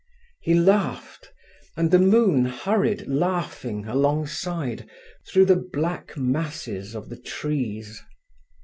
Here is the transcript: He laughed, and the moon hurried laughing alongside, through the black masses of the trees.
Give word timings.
He 0.39 0.55
laughed, 0.55 1.29
and 1.77 1.91
the 1.91 1.99
moon 1.99 2.45
hurried 2.45 3.05
laughing 3.07 3.85
alongside, 3.85 4.89
through 5.27 5.45
the 5.45 5.57
black 5.71 6.17
masses 6.17 6.95
of 6.95 7.09
the 7.09 7.17
trees. 7.17 8.01